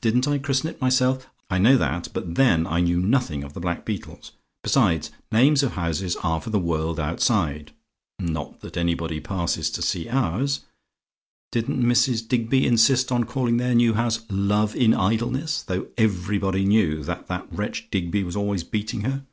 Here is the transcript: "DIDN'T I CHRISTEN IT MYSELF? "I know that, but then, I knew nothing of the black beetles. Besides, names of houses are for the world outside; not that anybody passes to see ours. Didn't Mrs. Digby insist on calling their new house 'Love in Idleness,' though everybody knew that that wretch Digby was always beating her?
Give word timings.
"DIDN'T 0.00 0.26
I 0.26 0.38
CHRISTEN 0.38 0.68
IT 0.70 0.80
MYSELF? 0.80 1.30
"I 1.48 1.58
know 1.58 1.76
that, 1.76 2.08
but 2.12 2.34
then, 2.34 2.66
I 2.66 2.80
knew 2.80 2.98
nothing 2.98 3.44
of 3.44 3.52
the 3.52 3.60
black 3.60 3.84
beetles. 3.84 4.32
Besides, 4.64 5.12
names 5.30 5.62
of 5.62 5.74
houses 5.74 6.16
are 6.24 6.40
for 6.40 6.50
the 6.50 6.58
world 6.58 6.98
outside; 6.98 7.70
not 8.18 8.58
that 8.62 8.76
anybody 8.76 9.20
passes 9.20 9.70
to 9.70 9.80
see 9.80 10.08
ours. 10.08 10.62
Didn't 11.52 11.80
Mrs. 11.80 12.26
Digby 12.26 12.66
insist 12.66 13.12
on 13.12 13.22
calling 13.22 13.58
their 13.58 13.76
new 13.76 13.94
house 13.94 14.22
'Love 14.28 14.74
in 14.74 14.92
Idleness,' 14.92 15.62
though 15.62 15.86
everybody 15.96 16.64
knew 16.64 17.04
that 17.04 17.28
that 17.28 17.46
wretch 17.52 17.88
Digby 17.92 18.24
was 18.24 18.34
always 18.34 18.64
beating 18.64 19.02
her? 19.02 19.24